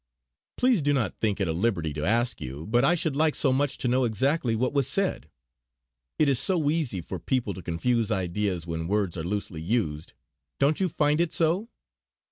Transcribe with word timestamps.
"Please 0.57 0.81
do 0.81 0.93
not 0.93 1.19
think 1.19 1.39
it 1.39 1.47
a 1.47 1.53
liberty 1.53 1.93
to 1.93 2.03
ask 2.03 2.41
you; 2.41 2.65
but 2.65 2.83
I 2.83 2.95
should 2.95 3.15
like 3.15 3.35
so 3.35 3.53
much 3.53 3.77
to 3.77 3.87
know 3.87 4.03
exactly 4.03 4.55
what 4.55 4.73
was 4.73 4.87
said. 4.87 5.29
It 6.17 6.27
is 6.27 6.39
so 6.39 6.71
easy 6.71 7.01
for 7.01 7.19
people 7.19 7.53
to 7.53 7.61
confuse 7.61 8.09
ideas 8.11 8.65
when 8.65 8.87
words 8.87 9.15
are 9.15 9.23
loosely 9.23 9.61
used. 9.61 10.13
Don't 10.59 10.79
you 10.79 10.89
find 10.89 11.21
it 11.21 11.31
so?" 11.31 11.69